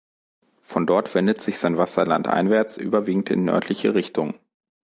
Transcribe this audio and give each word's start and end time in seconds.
Von 0.61 0.87
dort 0.87 1.13
wendet 1.13 1.41
sich 1.43 1.59
sein 1.59 1.77
Wasser 1.77 2.07
landeinwärts 2.07 2.75
überwiegend 2.75 3.29
in 3.29 3.45
nördliche 3.45 3.93
Richtungen. 3.93 4.33